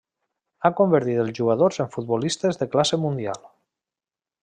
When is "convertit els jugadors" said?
0.79-1.79